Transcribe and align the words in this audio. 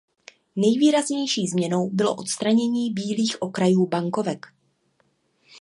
Nejvýraznější 0.55 1.47
změnou 1.47 1.89
bylo 1.89 2.15
odstranění 2.15 2.93
bílých 2.93 3.41
okrajů 3.41 3.85
bankovek. 3.87 4.45